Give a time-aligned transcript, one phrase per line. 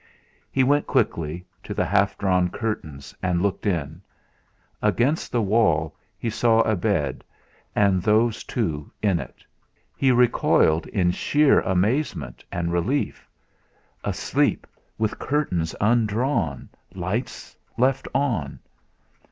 [0.51, 4.01] He went quickly, to the half drawn curtains and looked in.
[4.81, 7.23] Against the wall he saw a bed,
[7.75, 9.45] and those two in it.
[9.95, 13.29] He recoiled in sheer amazement and relief.
[14.03, 14.65] Asleep
[14.97, 18.57] with curtains undrawn, lights left on?